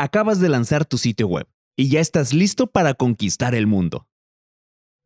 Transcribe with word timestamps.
Acabas 0.00 0.38
de 0.38 0.48
lanzar 0.48 0.84
tu 0.84 0.96
sitio 0.96 1.26
web 1.26 1.48
y 1.76 1.88
ya 1.88 1.98
estás 1.98 2.32
listo 2.32 2.68
para 2.68 2.94
conquistar 2.94 3.56
el 3.56 3.66
mundo. 3.66 4.06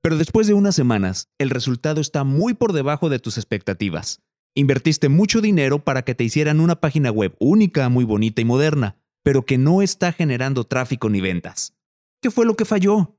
Pero 0.02 0.18
después 0.18 0.46
de 0.46 0.52
unas 0.52 0.74
semanas, 0.74 1.30
el 1.38 1.48
resultado 1.48 1.98
está 2.02 2.24
muy 2.24 2.52
por 2.52 2.74
debajo 2.74 3.08
de 3.08 3.18
tus 3.18 3.38
expectativas. 3.38 4.20
Invertiste 4.54 5.08
mucho 5.08 5.40
dinero 5.40 5.82
para 5.82 6.02
que 6.02 6.14
te 6.14 6.24
hicieran 6.24 6.60
una 6.60 6.78
página 6.78 7.10
web 7.10 7.34
única, 7.40 7.88
muy 7.88 8.04
bonita 8.04 8.42
y 8.42 8.44
moderna, 8.44 8.98
pero 9.22 9.46
que 9.46 9.56
no 9.56 9.80
está 9.80 10.12
generando 10.12 10.64
tráfico 10.64 11.08
ni 11.08 11.22
ventas. 11.22 11.74
¿Qué 12.20 12.30
fue 12.30 12.44
lo 12.44 12.54
que 12.54 12.66
falló? 12.66 13.18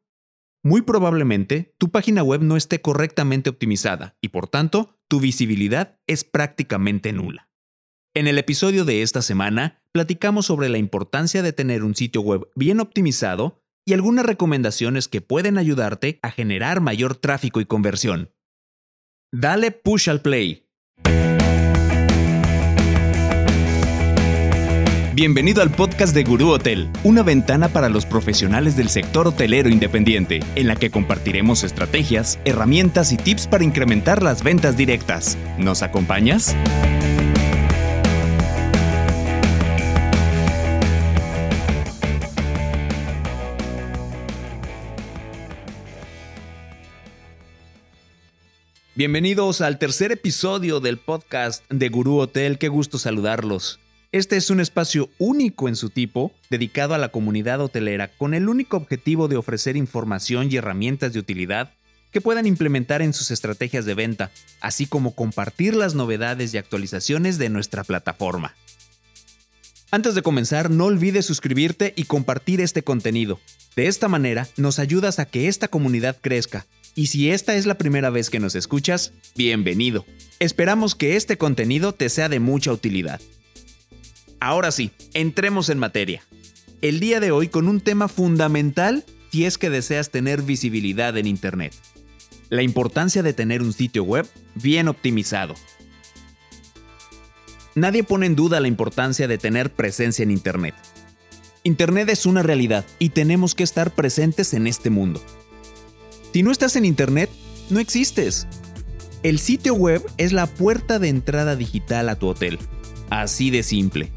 Muy 0.62 0.84
probablemente 0.84 1.74
tu 1.80 1.90
página 1.90 2.22
web 2.22 2.42
no 2.44 2.56
esté 2.56 2.82
correctamente 2.82 3.50
optimizada 3.50 4.16
y 4.22 4.28
por 4.28 4.48
tanto 4.48 5.00
tu 5.08 5.20
visibilidad 5.20 6.00
es 6.06 6.24
prácticamente 6.24 7.14
nula. 7.14 7.50
En 8.16 8.28
el 8.28 8.38
episodio 8.38 8.86
de 8.86 9.02
esta 9.02 9.24
semana 9.24 9.82
platicamos 9.92 10.46
sobre 10.46 10.70
la 10.70 10.78
importancia 10.78 11.42
de 11.42 11.52
tener 11.52 11.84
un 11.84 11.96
sitio 11.96 12.22
web 12.22 12.48
bien 12.54 12.80
optimizado 12.80 13.64
y 13.86 13.94
algunas 13.94 14.24
recomendaciones 14.24 15.08
que 15.08 15.22
pueden 15.22 15.58
ayudarte 15.58 16.20
a 16.22 16.30
generar 16.30 16.80
mayor 16.80 17.16
tráfico 17.16 17.60
y 17.60 17.66
conversión. 17.66 18.30
Dale 19.32 19.72
push 19.72 20.12
al 20.12 20.22
play. 20.22 20.68
Bienvenido 25.16 25.64
al 25.64 25.72
podcast 25.72 26.14
de 26.14 26.24
Gurú 26.24 26.50
Hotel, 26.50 26.90
una 27.04 27.24
ventana 27.24 27.70
para 27.70 27.90
los 27.90 28.06
profesionales 28.06 28.76
del 28.78 28.90
sector 28.90 29.28
hotelero 29.28 29.70
independiente, 29.70 30.40
en 30.56 30.68
la 30.68 30.76
que 30.76 30.92
compartiremos 30.92 31.64
estrategias, 31.64 32.40
herramientas 32.46 33.12
y 33.12 33.18
tips 33.18 33.48
para 33.48 33.64
incrementar 33.64 34.22
las 34.22 34.44
ventas 34.44 34.78
directas. 34.78 35.36
¿Nos 35.58 35.82
acompañas? 35.82 36.56
Bienvenidos 48.96 49.62
al 49.62 49.80
tercer 49.80 50.12
episodio 50.12 50.80
del 50.80 51.00
podcast 51.00 51.64
de 51.72 51.90
Gurú 51.90 52.20
Hotel. 52.20 52.60
Qué 52.60 52.68
gusto 52.68 53.00
saludarlos. 53.00 53.80
Este 54.12 54.38
es 54.38 54.52
un 54.52 54.60
espacio 54.60 55.10
único 55.18 55.68
en 55.68 55.76
su 55.76 55.90
tipo, 55.90 56.32
dedicado 56.52 56.94
a 56.94 57.00
la 57.00 57.10
comunidad 57.10 57.60
hotelera, 57.60 58.10
con 58.10 58.36
el 58.36 58.48
único 58.48 58.78
objetivo 58.78 59.28
de 59.28 59.36
ofrecer 59.36 59.78
información 59.78 60.48
y 60.52 60.58
herramientas 60.58 61.12
de 61.12 61.18
utilidad 61.18 61.72
que 62.12 62.22
puedan 62.22 62.46
implementar 62.46 63.02
en 63.02 63.14
sus 63.14 63.32
estrategias 63.32 63.86
de 63.86 63.96
venta, 63.96 64.30
así 64.62 64.86
como 64.86 65.16
compartir 65.16 65.74
las 65.74 65.96
novedades 65.96 66.54
y 66.54 66.60
actualizaciones 66.60 67.40
de 67.40 67.50
nuestra 67.50 67.84
plataforma. 67.84 68.54
Antes 69.90 70.14
de 70.14 70.22
comenzar, 70.22 70.70
no 70.70 70.86
olvides 70.86 71.26
suscribirte 71.26 71.94
y 71.96 72.04
compartir 72.04 72.62
este 72.62 72.84
contenido. 72.84 73.40
De 73.76 73.88
esta 73.88 74.08
manera, 74.08 74.48
nos 74.56 74.78
ayudas 74.78 75.18
a 75.18 75.26
que 75.26 75.48
esta 75.48 75.68
comunidad 75.68 76.16
crezca 76.22 76.68
y 76.96 77.08
si 77.08 77.30
esta 77.32 77.56
es 77.56 77.66
la 77.66 77.78
primera 77.78 78.10
vez 78.10 78.30
que 78.30 78.40
nos 78.40 78.56
escuchas, 78.56 79.14
bienvenido. 79.36 80.06
Esperamos 80.40 80.96
que 80.96 81.16
este 81.16 81.38
contenido 81.38 81.94
te 81.94 82.10
sea 82.10 82.30
de 82.30 82.40
mucha 82.40 82.72
utilidad. 82.72 83.20
Ahora 84.40 84.72
sí, 84.72 84.92
entremos 85.14 85.70
en 85.70 85.80
materia. 85.80 86.24
El 86.82 87.00
día 87.00 87.20
de 87.20 87.32
hoy 87.32 87.48
con 87.48 87.68
un 87.68 87.80
tema 87.82 88.08
fundamental 88.08 89.06
si 89.32 89.46
es 89.46 89.58
que 89.58 89.72
deseas 89.72 90.12
tener 90.12 90.44
visibilidad 90.44 91.18
en 91.18 91.26
Internet. 91.26 91.74
La 92.50 92.62
importancia 92.62 93.24
de 93.24 93.34
tener 93.34 93.64
un 93.64 93.74
sitio 93.74 94.04
web 94.04 94.28
bien 94.54 94.88
optimizado. 94.88 95.56
Nadie 97.74 98.04
pone 98.04 98.28
en 98.28 98.36
duda 98.36 98.60
la 98.60 98.68
importancia 98.68 99.28
de 99.28 99.40
tener 99.40 99.74
presencia 99.74 100.22
en 100.22 100.30
Internet. 100.30 100.76
Internet 101.64 102.10
es 102.10 102.28
una 102.28 102.44
realidad 102.44 102.86
y 103.00 103.10
tenemos 103.10 103.56
que 103.56 103.64
estar 103.64 103.96
presentes 103.96 104.54
en 104.54 104.68
este 104.68 104.92
mundo. 104.92 105.20
Si 106.34 106.42
no 106.42 106.50
estás 106.50 106.76
en 106.76 106.84
Internet, 106.84 107.30
no 107.70 107.80
existes. 107.80 108.48
El 109.22 109.38
sitio 109.38 109.76
web 109.76 110.04
es 110.18 110.34
la 110.34 110.48
puerta 110.48 110.98
de 110.98 111.10
entrada 111.10 111.56
digital 111.56 112.10
a 112.10 112.16
tu 112.16 112.28
hotel. 112.28 112.58
Así 113.12 113.52
de 113.52 113.62
simple. 113.62 114.12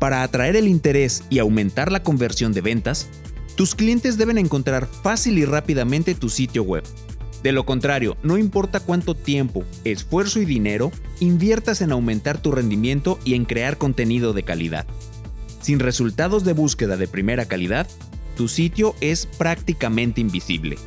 Para 0.00 0.24
atraer 0.24 0.56
el 0.56 0.66
interés 0.66 1.22
y 1.30 1.38
aumentar 1.38 1.92
la 1.92 2.02
conversión 2.02 2.52
de 2.52 2.60
ventas, 2.60 3.06
tus 3.54 3.76
clientes 3.76 4.18
deben 4.18 4.36
encontrar 4.36 4.88
fácil 4.88 5.38
y 5.38 5.44
rápidamente 5.44 6.16
tu 6.16 6.28
sitio 6.28 6.64
web. 6.64 6.82
De 7.44 7.52
lo 7.52 7.64
contrario, 7.64 8.16
no 8.24 8.36
importa 8.36 8.80
cuánto 8.80 9.14
tiempo, 9.14 9.62
esfuerzo 9.84 10.40
y 10.40 10.44
dinero 10.44 10.90
inviertas 11.20 11.82
en 11.82 11.92
aumentar 11.92 12.42
tu 12.42 12.50
rendimiento 12.50 13.20
y 13.24 13.34
en 13.34 13.44
crear 13.44 13.78
contenido 13.78 14.32
de 14.32 14.42
calidad. 14.42 14.88
Sin 15.60 15.78
resultados 15.78 16.42
de 16.42 16.52
búsqueda 16.52 16.96
de 16.96 17.06
primera 17.06 17.46
calidad, 17.46 17.86
tu 18.36 18.48
sitio 18.48 18.96
es 19.00 19.26
prácticamente 19.26 20.20
invisible. 20.20 20.78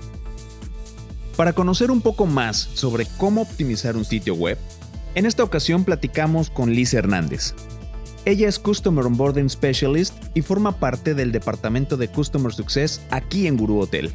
Para 1.35 1.51
conocer 1.51 1.91
un 1.91 1.99
poco 1.99 2.25
más 2.25 2.69
sobre 2.75 3.05
cómo 3.17 3.41
optimizar 3.41 3.97
un 3.97 4.05
sitio 4.05 4.35
web, 4.35 4.57
en 5.15 5.25
esta 5.25 5.43
ocasión 5.43 5.83
platicamos 5.83 6.49
con 6.49 6.73
Liz 6.73 6.93
Hernández. 6.93 7.53
Ella 8.23 8.47
es 8.47 8.57
Customer 8.57 9.05
Onboarding 9.05 9.49
Specialist 9.49 10.15
y 10.33 10.41
forma 10.41 10.79
parte 10.79 11.13
del 11.13 11.33
departamento 11.33 11.97
de 11.97 12.07
Customer 12.07 12.53
Success 12.53 13.01
aquí 13.11 13.47
en 13.47 13.57
Guru 13.57 13.81
Hotel. 13.81 14.13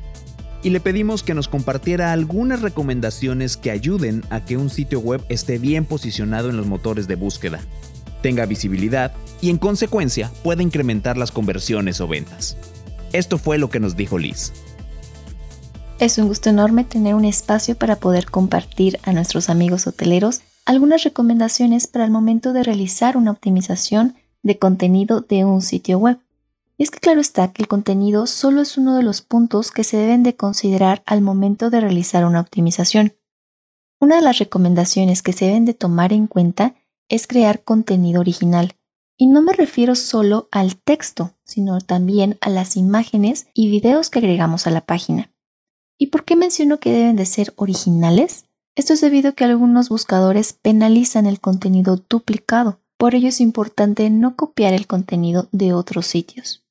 Y 0.62 0.70
le 0.70 0.80
pedimos 0.80 1.22
que 1.22 1.34
nos 1.34 1.46
compartiera 1.46 2.12
algunas 2.12 2.62
recomendaciones 2.62 3.58
que 3.58 3.70
ayuden 3.70 4.24
a 4.30 4.44
que 4.44 4.56
un 4.56 4.70
sitio 4.70 5.00
web 5.00 5.22
esté 5.28 5.58
bien 5.58 5.84
posicionado 5.84 6.48
en 6.48 6.56
los 6.56 6.66
motores 6.66 7.06
de 7.06 7.16
búsqueda, 7.16 7.60
tenga 8.22 8.46
visibilidad 8.46 9.12
y 9.42 9.50
en 9.50 9.58
consecuencia 9.58 10.30
pueda 10.42 10.62
incrementar 10.62 11.18
las 11.18 11.32
conversiones 11.32 12.00
o 12.00 12.08
ventas. 12.08 12.56
Esto 13.12 13.36
fue 13.36 13.58
lo 13.58 13.68
que 13.68 13.80
nos 13.80 13.96
dijo 13.96 14.18
Liz. 14.18 14.52
Es 16.00 16.16
un 16.16 16.28
gusto 16.28 16.48
enorme 16.48 16.84
tener 16.84 17.14
un 17.14 17.26
espacio 17.26 17.76
para 17.76 17.96
poder 17.96 18.30
compartir 18.30 18.98
a 19.02 19.12
nuestros 19.12 19.50
amigos 19.50 19.86
hoteleros 19.86 20.40
algunas 20.64 21.04
recomendaciones 21.04 21.86
para 21.86 22.06
el 22.06 22.10
momento 22.10 22.54
de 22.54 22.62
realizar 22.62 23.18
una 23.18 23.32
optimización 23.32 24.14
de 24.42 24.58
contenido 24.58 25.20
de 25.20 25.44
un 25.44 25.60
sitio 25.60 25.98
web. 25.98 26.18
Y 26.78 26.84
es 26.84 26.90
que 26.90 27.00
claro 27.00 27.20
está 27.20 27.52
que 27.52 27.60
el 27.60 27.68
contenido 27.68 28.26
solo 28.26 28.62
es 28.62 28.78
uno 28.78 28.96
de 28.96 29.02
los 29.02 29.20
puntos 29.20 29.70
que 29.70 29.84
se 29.84 29.98
deben 29.98 30.22
de 30.22 30.36
considerar 30.36 31.02
al 31.04 31.20
momento 31.20 31.68
de 31.68 31.82
realizar 31.82 32.24
una 32.24 32.40
optimización. 32.40 33.12
Una 34.00 34.16
de 34.16 34.22
las 34.22 34.38
recomendaciones 34.38 35.20
que 35.20 35.34
se 35.34 35.44
deben 35.44 35.66
de 35.66 35.74
tomar 35.74 36.14
en 36.14 36.28
cuenta 36.28 36.76
es 37.10 37.26
crear 37.26 37.62
contenido 37.62 38.22
original. 38.22 38.74
Y 39.18 39.26
no 39.26 39.42
me 39.42 39.52
refiero 39.52 39.94
solo 39.94 40.48
al 40.50 40.76
texto, 40.76 41.34
sino 41.44 41.78
también 41.82 42.38
a 42.40 42.48
las 42.48 42.78
imágenes 42.78 43.48
y 43.52 43.68
videos 43.68 44.08
que 44.08 44.20
agregamos 44.20 44.66
a 44.66 44.70
la 44.70 44.86
página. 44.86 45.30
¿Y 46.00 46.06
por 46.06 46.24
qué 46.24 46.34
menciono 46.34 46.80
que 46.80 46.90
deben 46.90 47.16
de 47.16 47.26
ser 47.26 47.52
originales? 47.56 48.46
Esto 48.74 48.94
es 48.94 49.02
debido 49.02 49.28
a 49.28 49.32
que 49.32 49.44
algunos 49.44 49.90
buscadores 49.90 50.54
penalizan 50.54 51.26
el 51.26 51.40
contenido 51.40 52.02
duplicado, 52.08 52.80
por 52.96 53.14
ello 53.14 53.28
es 53.28 53.38
importante 53.38 54.08
no 54.08 54.34
copiar 54.34 54.72
el 54.72 54.86
contenido 54.86 55.48
de 55.52 55.74
otros 55.74 56.06
sitios. 56.06 56.64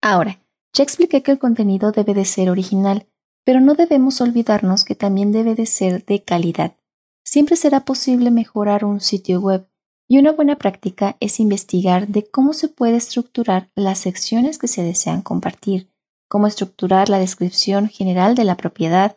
Ahora, 0.00 0.40
ya 0.72 0.84
expliqué 0.84 1.20
que 1.24 1.32
el 1.32 1.40
contenido 1.40 1.90
debe 1.90 2.14
de 2.14 2.24
ser 2.24 2.48
original, 2.48 3.08
pero 3.44 3.60
no 3.60 3.74
debemos 3.74 4.20
olvidarnos 4.20 4.84
que 4.84 4.94
también 4.94 5.32
debe 5.32 5.56
de 5.56 5.66
ser 5.66 6.04
de 6.04 6.22
calidad. 6.22 6.76
Siempre 7.24 7.56
será 7.56 7.84
posible 7.84 8.30
mejorar 8.30 8.84
un 8.84 9.00
sitio 9.00 9.40
web, 9.40 9.68
y 10.06 10.18
una 10.18 10.30
buena 10.30 10.58
práctica 10.58 11.16
es 11.18 11.40
investigar 11.40 12.06
de 12.06 12.24
cómo 12.30 12.52
se 12.52 12.68
puede 12.68 12.98
estructurar 12.98 13.68
las 13.74 13.98
secciones 13.98 14.58
que 14.58 14.68
se 14.68 14.84
desean 14.84 15.22
compartir, 15.22 15.88
cómo 16.34 16.48
estructurar 16.48 17.10
la 17.10 17.20
descripción 17.20 17.88
general 17.88 18.34
de 18.34 18.42
la 18.42 18.56
propiedad, 18.56 19.16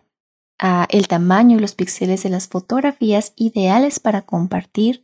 el 0.90 1.08
tamaño 1.08 1.58
y 1.58 1.60
los 1.60 1.74
píxeles 1.74 2.22
de 2.22 2.30
las 2.30 2.48
fotografías 2.48 3.34
ideales 3.36 4.00
para 4.00 4.22
compartir, 4.22 5.04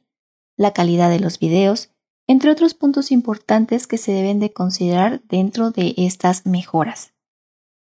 la 0.56 0.74
calidad 0.74 1.10
de 1.10 1.20
los 1.20 1.40
videos, 1.40 1.90
entre 2.28 2.52
otros 2.52 2.76
puntos 2.76 3.12
importantes 3.12 3.88
que 3.88 3.98
se 3.98 4.12
deben 4.12 4.40
de 4.40 4.54
considerar 4.54 5.24
dentro 5.24 5.72
de 5.72 5.96
estas 5.98 6.46
mejoras. 6.46 7.14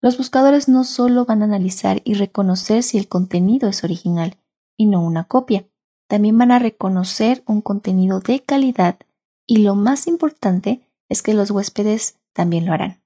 Los 0.01 0.19
buscadores 0.19 0.67
no 0.67 0.83
solo 0.83 1.25
van 1.25 1.43
a 1.43 1.45
analizar 1.45 2.03
y 2.03 2.15
reconocer 2.15 2.83
si 2.83 2.99
el 2.99 3.07
contenido 3.07 3.69
es 3.69 3.85
original 3.85 4.37
y 4.77 4.87
no 4.87 5.01
una 5.01 5.29
copia, 5.29 5.69
también 6.09 6.37
van 6.37 6.51
a 6.51 6.59
reconocer 6.59 7.45
un 7.47 7.61
contenido 7.61 8.19
de 8.19 8.41
calidad 8.41 8.99
y 9.47 9.59
lo 9.59 9.77
más 9.77 10.09
importante 10.09 10.81
es 11.09 11.23
que 11.23 11.35
los 11.35 11.53
huéspedes 11.53 12.19
también 12.33 12.67
lo 12.67 12.73
harán. 12.73 13.01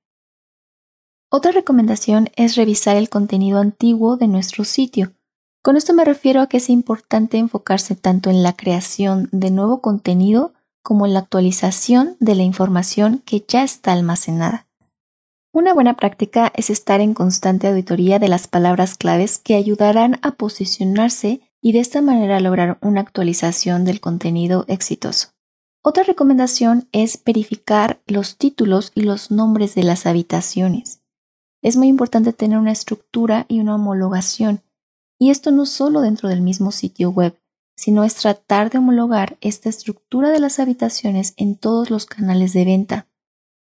Otra 1.35 1.51
recomendación 1.51 2.29
es 2.37 2.57
revisar 2.57 2.99
el 2.99 3.09
contenido 3.09 3.59
antiguo 3.59 4.19
de 4.19 4.29
nuestro 4.29 4.65
sitio. 4.65 5.15
Con 5.63 5.79
esto 5.79 5.95
me 5.95 6.05
refiero 6.05 6.43
a 6.43 6.47
que 6.47 6.59
es 6.59 6.69
importante 6.69 7.39
enfocarse 7.39 7.95
tanto 7.95 8.29
en 8.29 8.43
la 8.43 8.53
creación 8.53 9.31
de 9.33 9.51
nuevo 9.51 9.81
contenido 9.81 10.53
como 10.83 11.07
en 11.07 11.15
la 11.15 11.21
actualización 11.21 12.19
de 12.21 12.35
la 12.35 12.43
información 12.43 13.23
que 13.25 13.43
ya 13.49 13.63
está 13.63 13.95
almacenada. 13.95 14.67
Una 15.55 15.73
buena 15.73 15.97
práctica 15.97 16.53
es 16.55 16.69
estar 16.69 17.01
en 17.01 17.15
constante 17.15 17.67
auditoría 17.67 18.19
de 18.19 18.29
las 18.29 18.47
palabras 18.47 18.99
claves 18.99 19.39
que 19.39 19.55
ayudarán 19.55 20.19
a 20.21 20.33
posicionarse 20.33 21.41
y 21.63 21.73
de 21.73 21.79
esta 21.79 22.03
manera 22.03 22.41
lograr 22.41 22.77
una 22.83 23.01
actualización 23.01 23.87
del 23.87 24.03
contenido 24.03 24.67
exitoso. 24.69 25.29
Otra 25.83 26.03
recomendación 26.03 26.91
es 26.93 27.25
verificar 27.25 28.03
los 28.07 28.37
títulos 28.37 28.93
y 28.95 29.01
los 29.01 29.31
nombres 29.31 29.75
de 29.75 29.85
las 29.85 30.05
habitaciones. 30.05 31.02
Es 31.63 31.77
muy 31.77 31.89
importante 31.89 32.33
tener 32.33 32.59
una 32.59 32.73
estructura 32.73 33.47
y 33.49 33.61
una 33.61 33.77
homologación, 33.77 34.61
y 35.19 35.31
esto 35.31 35.53
no 35.53 35.65
solo 35.65 36.01
dentro 36.01 36.29
del 36.29 36.43
mismo 36.43 36.73
sitio 36.73 37.11
web, 37.11 37.39
sino 37.77 38.05
es 38.05 38.17
tratar 38.17 38.71
de 38.71 38.79
homologar 38.79 39.39
esta 39.41 39.69
estructura 39.69 40.31
de 40.31 40.41
las 40.41 40.59
habitaciones 40.59 41.35
en 41.37 41.57
todos 41.57 41.91
los 41.91 42.07
canales 42.07 42.53
de 42.53 42.65
venta. 42.65 43.07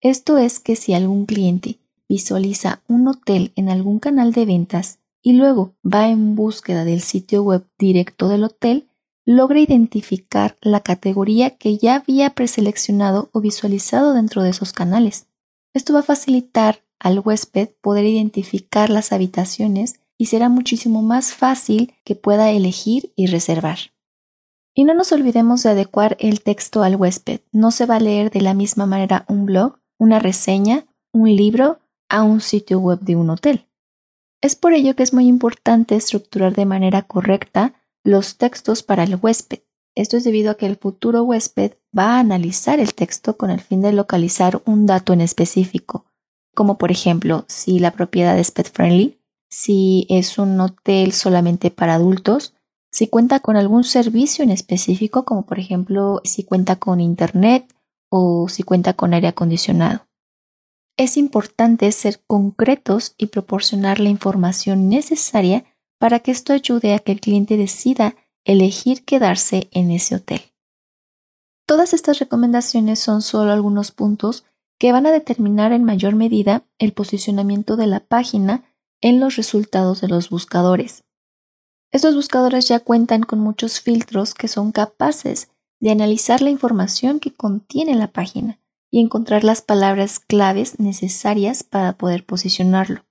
Esto 0.01 0.39
es 0.39 0.61
que 0.61 0.77
si 0.77 0.95
algún 0.95 1.27
cliente 1.27 1.79
visualiza 2.09 2.83
un 2.89 3.09
hotel 3.09 3.53
en 3.57 3.69
algún 3.69 3.99
canal 3.99 4.33
de 4.33 4.45
ventas 4.45 4.99
y 5.23 5.33
luego 5.33 5.75
va 5.85 6.09
en 6.09 6.35
búsqueda 6.35 6.85
del 6.85 7.01
sitio 7.01 7.43
web 7.43 7.65
directo 7.79 8.29
del 8.29 8.45
hotel, 8.45 8.89
logra 9.25 9.59
identificar 9.59 10.57
la 10.61 10.81
categoría 10.81 11.51
que 11.57 11.79
ya 11.79 11.97
había 11.97 12.31
preseleccionado 12.31 13.29
o 13.33 13.41
visualizado 13.41 14.15
dentro 14.15 14.43
de 14.43 14.51
esos 14.51 14.73
canales. 14.73 15.27
Esto 15.75 15.93
va 15.95 16.01
a 16.01 16.05
facilitar 16.05 16.83
al 16.99 17.21
huésped 17.21 17.71
poder 17.81 18.05
identificar 18.05 18.91
las 18.91 19.13
habitaciones 19.13 20.01
y 20.19 20.27
será 20.27 20.49
muchísimo 20.49 21.03
más 21.03 21.35
fácil 21.35 21.95
que 22.05 22.15
pueda 22.15 22.51
elegir 22.51 23.13
y 23.17 23.27
reservar. 23.27 23.79
Y 24.75 24.85
no 24.85 24.95
nos 24.95 25.13
olvidemos 25.13 25.63
de 25.63 25.71
adecuar 25.71 26.17
el 26.21 26.43
texto 26.43 26.83
al 26.83 26.97
huésped. 26.97 27.41
No 27.53 27.71
se 27.71 27.87
va 27.87 27.97
a 27.97 28.01
leer 28.01 28.31
de 28.31 28.43
la 28.43 28.55
misma 28.55 28.87
manera 28.87 29.25
un 29.29 29.47
blog, 29.47 29.79
una 29.99 30.19
reseña, 30.19 30.87
un 31.13 31.35
libro 31.35 31.81
a 32.09 32.23
un 32.23 32.41
sitio 32.41 32.79
web 32.79 33.01
de 33.01 33.17
un 33.17 33.31
hotel. 33.31 33.67
Es 34.43 34.55
por 34.55 34.75
ello 34.75 34.95
que 34.95 35.03
es 35.03 35.15
muy 35.15 35.27
importante 35.27 35.97
estructurar 35.97 36.55
de 36.55 36.67
manera 36.67 37.03
correcta 37.03 37.75
los 38.05 38.37
textos 38.37 38.83
para 38.83 39.05
el 39.05 39.17
huésped. 39.17 39.61
Esto 39.95 40.19
es 40.19 40.25
debido 40.25 40.51
a 40.51 40.57
que 40.57 40.67
el 40.67 40.77
futuro 40.77 41.23
huésped 41.23 41.73
va 41.97 42.17
a 42.17 42.19
analizar 42.21 42.79
el 42.79 42.95
texto 42.95 43.39
con 43.39 43.51
el 43.51 43.61
fin 43.61 43.81
de 43.81 43.93
localizar 43.93 44.61
un 44.67 44.85
dato 44.85 45.15
en 45.15 45.23
específico, 45.23 46.05
como 46.57 46.79
por 46.79 46.91
ejemplo 46.91 47.45
si 47.47 47.79
la 47.79 47.93
propiedad 47.93 48.37
es 48.39 48.51
pet 48.51 48.73
friendly, 48.73 49.21
si 49.51 50.07
es 50.09 50.39
un 50.39 50.59
hotel 50.59 51.13
solamente 51.13 51.71
para 51.71 51.95
adultos, 51.95 52.55
si 52.91 53.09
cuenta 53.09 53.41
con 53.41 53.57
algún 53.57 53.85
servicio 53.85 54.43
en 54.43 54.51
específico, 54.51 55.27
como 55.27 55.45
por 55.45 55.59
ejemplo 55.59 56.23
si 56.25 56.45
cuenta 56.45 56.77
con 56.77 57.01
internet 57.01 57.71
o 58.09 58.49
si 58.49 58.63
cuenta 58.63 58.95
con 58.95 59.13
aire 59.13 59.29
acondicionado. 59.29 60.07
Es 60.97 61.19
importante 61.19 61.93
ser 61.93 62.23
concretos 62.27 63.15
y 63.19 63.27
proporcionar 63.27 64.01
la 64.01 64.09
información 64.09 64.89
necesaria 64.89 65.67
para 65.99 66.21
que 66.21 66.31
esto 66.31 66.55
ayude 66.55 66.95
a 66.95 67.01
que 67.01 67.13
el 67.13 67.21
cliente 67.21 67.59
decida 67.59 68.17
elegir 68.47 69.05
quedarse 69.05 69.69
en 69.73 69.91
ese 69.91 70.15
hotel. 70.15 70.41
Todas 71.67 71.93
estas 71.93 72.19
recomendaciones 72.19 72.99
son 72.99 73.21
solo 73.21 73.53
algunos 73.53 73.91
puntos 73.91 74.47
que 74.79 74.93
van 74.93 75.07
a 75.07 75.13
determinar 75.13 75.73
en 75.73 75.85
mayor 75.85 76.15
medida 76.15 76.65
el 76.79 76.93
posicionamiento 76.93 77.77
de 77.77 77.87
la 77.87 78.01
página 78.01 78.65
en 79.01 79.21
los 79.21 79.37
resultados 79.37 80.01
de 80.01 80.09
los 80.09 80.31
buscadores. 80.31 81.05
Estos 81.93 82.15
buscadores 82.15 82.69
ya 82.69 82.81
cuentan 82.81 83.23
con 83.23 83.39
muchos 83.39 83.81
filtros 83.81 84.35
que 84.35 84.49
son 84.49 84.73
capaces 84.73 85.51
de 85.81 85.91
analizar 85.91 86.43
la 86.43 86.51
información 86.51 87.21
que 87.21 87.35
contiene 87.35 87.95
la 87.95 88.13
página 88.13 88.59
y 88.91 89.01
encontrar 89.01 89.45
las 89.45 89.63
palabras 89.63 90.19
claves 90.21 90.79
necesarias 90.79 91.63
para 91.63 91.97
poder 91.97 92.25
posicionarlo. 92.25 93.05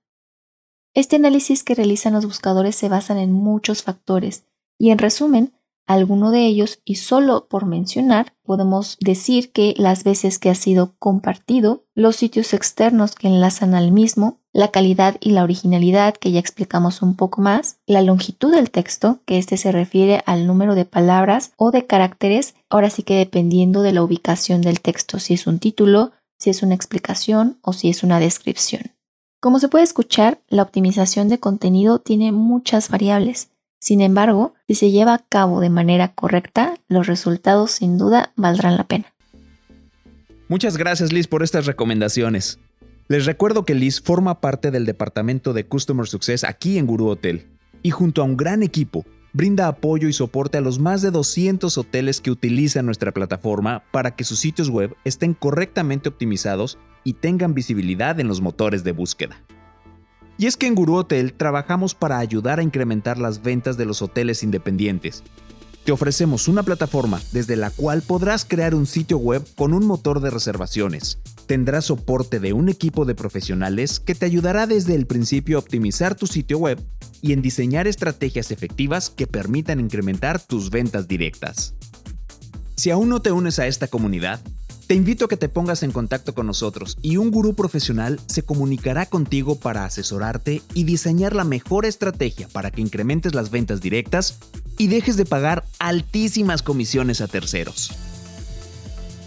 Este 0.94 1.16
análisis 1.16 1.62
que 1.62 1.74
realizan 1.74 2.14
los 2.14 2.26
buscadores 2.26 2.74
se 2.76 2.88
basan 2.88 3.18
en 3.18 3.32
muchos 3.32 3.82
factores 3.82 4.44
y 4.78 4.90
en 4.90 4.98
resumen, 4.98 5.52
alguno 5.86 6.30
de 6.30 6.46
ellos, 6.46 6.80
y 6.84 6.96
solo 6.96 7.46
por 7.48 7.66
mencionar, 7.66 8.34
podemos 8.44 8.96
decir 9.00 9.52
que 9.52 9.74
las 9.76 10.04
veces 10.04 10.38
que 10.38 10.50
ha 10.50 10.54
sido 10.54 10.94
compartido, 10.98 11.84
los 11.94 12.16
sitios 12.16 12.52
externos 12.54 13.14
que 13.14 13.28
enlazan 13.28 13.74
al 13.74 13.92
mismo, 13.92 14.40
la 14.52 14.68
calidad 14.68 15.16
y 15.20 15.30
la 15.30 15.42
originalidad 15.42 16.14
que 16.14 16.32
ya 16.32 16.40
explicamos 16.40 17.02
un 17.02 17.14
poco 17.14 17.42
más, 17.42 17.78
la 17.86 18.02
longitud 18.02 18.54
del 18.54 18.70
texto, 18.70 19.20
que 19.26 19.38
este 19.38 19.56
se 19.56 19.70
refiere 19.70 20.22
al 20.26 20.46
número 20.46 20.74
de 20.74 20.84
palabras 20.84 21.52
o 21.56 21.70
de 21.70 21.86
caracteres, 21.86 22.54
ahora 22.70 22.90
sí 22.90 23.02
que 23.02 23.16
dependiendo 23.16 23.82
de 23.82 23.92
la 23.92 24.02
ubicación 24.02 24.62
del 24.62 24.80
texto, 24.80 25.18
si 25.18 25.34
es 25.34 25.46
un 25.46 25.58
título, 25.58 26.12
si 26.38 26.50
es 26.50 26.62
una 26.62 26.74
explicación 26.74 27.58
o 27.62 27.72
si 27.72 27.90
es 27.90 28.02
una 28.02 28.18
descripción. 28.18 28.92
Como 29.40 29.60
se 29.60 29.68
puede 29.68 29.84
escuchar, 29.84 30.40
la 30.48 30.62
optimización 30.62 31.28
de 31.28 31.38
contenido 31.38 31.98
tiene 31.98 32.32
muchas 32.32 32.88
variables. 32.88 33.50
Sin 33.86 34.00
embargo, 34.00 34.54
si 34.66 34.74
se 34.74 34.90
lleva 34.90 35.14
a 35.14 35.24
cabo 35.28 35.60
de 35.60 35.70
manera 35.70 36.12
correcta, 36.12 36.74
los 36.88 37.06
resultados 37.06 37.70
sin 37.70 37.98
duda 37.98 38.32
valdrán 38.34 38.76
la 38.76 38.82
pena. 38.82 39.14
Muchas 40.48 40.76
gracias 40.76 41.12
Liz 41.12 41.28
por 41.28 41.44
estas 41.44 41.66
recomendaciones. 41.66 42.58
Les 43.06 43.26
recuerdo 43.26 43.64
que 43.64 43.76
Liz 43.76 44.00
forma 44.02 44.40
parte 44.40 44.72
del 44.72 44.86
departamento 44.86 45.52
de 45.52 45.68
Customer 45.68 46.04
Success 46.08 46.42
aquí 46.42 46.78
en 46.78 46.86
Guru 46.88 47.06
Hotel 47.06 47.46
y 47.84 47.90
junto 47.90 48.22
a 48.22 48.24
un 48.24 48.36
gran 48.36 48.64
equipo 48.64 49.06
brinda 49.32 49.68
apoyo 49.68 50.08
y 50.08 50.12
soporte 50.12 50.58
a 50.58 50.62
los 50.62 50.80
más 50.80 51.00
de 51.00 51.12
200 51.12 51.78
hoteles 51.78 52.20
que 52.20 52.32
utilizan 52.32 52.86
nuestra 52.86 53.12
plataforma 53.12 53.84
para 53.92 54.16
que 54.16 54.24
sus 54.24 54.40
sitios 54.40 54.68
web 54.68 54.96
estén 55.04 55.32
correctamente 55.32 56.08
optimizados 56.08 56.76
y 57.04 57.12
tengan 57.12 57.54
visibilidad 57.54 58.18
en 58.18 58.26
los 58.26 58.40
motores 58.40 58.82
de 58.82 58.90
búsqueda. 58.90 59.40
Y 60.38 60.46
es 60.46 60.56
que 60.56 60.66
en 60.66 60.74
Guru 60.74 60.96
Hotel 60.96 61.32
trabajamos 61.32 61.94
para 61.94 62.18
ayudar 62.18 62.58
a 62.58 62.62
incrementar 62.62 63.18
las 63.18 63.42
ventas 63.42 63.76
de 63.76 63.86
los 63.86 64.02
hoteles 64.02 64.42
independientes. 64.42 65.22
Te 65.84 65.92
ofrecemos 65.92 66.48
una 66.48 66.64
plataforma 66.64 67.20
desde 67.30 67.54
la 67.54 67.70
cual 67.70 68.02
podrás 68.02 68.44
crear 68.44 68.74
un 68.74 68.86
sitio 68.86 69.18
web 69.18 69.46
con 69.54 69.72
un 69.72 69.86
motor 69.86 70.20
de 70.20 70.30
reservaciones. 70.30 71.20
Tendrás 71.46 71.86
soporte 71.86 72.40
de 72.40 72.52
un 72.52 72.68
equipo 72.68 73.04
de 73.04 73.14
profesionales 73.14 74.00
que 74.00 74.16
te 74.16 74.26
ayudará 74.26 74.66
desde 74.66 74.96
el 74.96 75.06
principio 75.06 75.56
a 75.56 75.60
optimizar 75.60 76.16
tu 76.16 76.26
sitio 76.26 76.58
web 76.58 76.84
y 77.22 77.32
en 77.32 77.40
diseñar 77.40 77.86
estrategias 77.86 78.50
efectivas 78.50 79.10
que 79.10 79.28
permitan 79.28 79.78
incrementar 79.78 80.40
tus 80.40 80.70
ventas 80.70 81.06
directas. 81.06 81.74
Si 82.74 82.90
aún 82.90 83.08
no 83.08 83.22
te 83.22 83.30
unes 83.30 83.60
a 83.60 83.68
esta 83.68 83.86
comunidad, 83.86 84.40
te 84.86 84.94
invito 84.94 85.24
a 85.24 85.28
que 85.28 85.36
te 85.36 85.48
pongas 85.48 85.82
en 85.82 85.90
contacto 85.90 86.32
con 86.34 86.46
nosotros 86.46 86.96
y 87.02 87.16
un 87.16 87.30
gurú 87.30 87.54
profesional 87.54 88.20
se 88.26 88.44
comunicará 88.44 89.06
contigo 89.06 89.58
para 89.58 89.84
asesorarte 89.84 90.62
y 90.74 90.84
diseñar 90.84 91.34
la 91.34 91.44
mejor 91.44 91.86
estrategia 91.86 92.48
para 92.52 92.70
que 92.70 92.82
incrementes 92.82 93.34
las 93.34 93.50
ventas 93.50 93.80
directas 93.80 94.38
y 94.78 94.86
dejes 94.86 95.16
de 95.16 95.24
pagar 95.24 95.64
altísimas 95.80 96.62
comisiones 96.62 97.20
a 97.20 97.26
terceros. 97.26 97.90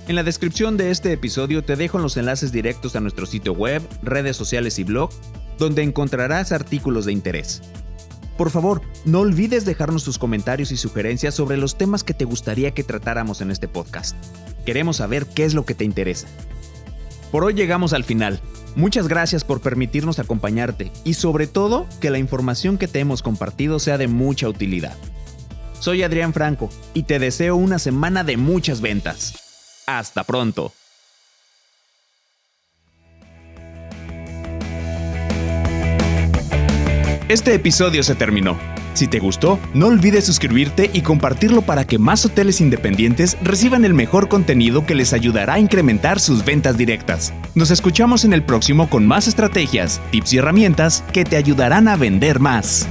En 0.07 0.15
la 0.15 0.23
descripción 0.23 0.77
de 0.77 0.91
este 0.91 1.11
episodio 1.11 1.63
te 1.63 1.75
dejo 1.75 1.99
los 1.99 2.15
enlaces 2.15 2.51
directos 2.51 2.95
a 2.95 3.01
nuestro 3.01 3.25
sitio 3.25 3.53
web, 3.53 3.81
redes 4.01 4.37
sociales 4.37 4.79
y 4.79 4.83
blog, 4.83 5.09
donde 5.57 5.83
encontrarás 5.83 6.51
artículos 6.51 7.05
de 7.05 7.11
interés. 7.11 7.61
Por 8.39 8.51
favor, 8.51 8.81
no 9.03 9.19
olvides 9.19 9.65
dejarnos 9.65 10.05
tus 10.05 10.17
comentarios 10.17 10.71
y 10.71 10.77
sugerencias 10.77 11.35
sobre 11.35 11.57
los 11.57 11.77
temas 11.77 12.05
que 12.05 12.13
te 12.13 12.23
gustaría 12.23 12.71
que 12.71 12.85
tratáramos 12.85 13.41
en 13.41 13.51
este 13.51 13.67
podcast. 13.67 14.15
Queremos 14.65 14.95
saber 14.95 15.25
qué 15.25 15.43
es 15.43 15.53
lo 15.53 15.65
que 15.65 15.75
te 15.75 15.83
interesa. 15.83 16.29
Por 17.33 17.43
hoy 17.43 17.53
llegamos 17.53 17.91
al 17.91 18.05
final. 18.05 18.39
Muchas 18.77 19.09
gracias 19.09 19.43
por 19.43 19.59
permitirnos 19.59 20.19
acompañarte 20.19 20.89
y 21.03 21.15
sobre 21.15 21.47
todo 21.47 21.85
que 21.99 22.11
la 22.11 22.17
información 22.17 22.77
que 22.77 22.87
te 22.87 23.01
hemos 23.01 23.21
compartido 23.21 23.77
sea 23.77 23.97
de 23.97 24.07
mucha 24.07 24.47
utilidad. 24.47 24.95
Soy 25.81 26.03
Adrián 26.03 26.31
Franco 26.31 26.69
y 26.93 27.03
te 27.03 27.19
deseo 27.19 27.57
una 27.57 27.77
semana 27.77 28.23
de 28.23 28.37
muchas 28.37 28.79
ventas. 28.79 29.33
Hasta 29.85 30.23
pronto. 30.23 30.71
Este 37.29 37.53
episodio 37.53 38.01
se 38.01 38.15
terminó. 38.15 38.57
Si 38.95 39.07
te 39.07 39.19
gustó, 39.19 39.59
no 39.75 39.85
olvides 39.85 40.25
suscribirte 40.25 40.89
y 40.91 41.03
compartirlo 41.03 41.61
para 41.61 41.85
que 41.85 41.99
más 41.99 42.25
hoteles 42.25 42.59
independientes 42.59 43.37
reciban 43.43 43.85
el 43.85 43.93
mejor 43.93 44.29
contenido 44.29 44.83
que 44.83 44.95
les 44.95 45.13
ayudará 45.13 45.53
a 45.53 45.59
incrementar 45.59 46.19
sus 46.19 46.43
ventas 46.43 46.75
directas. 46.75 47.31
Nos 47.53 47.69
escuchamos 47.69 48.25
en 48.25 48.33
el 48.33 48.41
próximo 48.41 48.89
con 48.89 49.05
más 49.05 49.27
estrategias, 49.27 50.01
tips 50.09 50.33
y 50.33 50.37
herramientas 50.39 51.03
que 51.13 51.23
te 51.23 51.37
ayudarán 51.37 51.87
a 51.87 51.97
vender 51.97 52.39
más. 52.39 52.87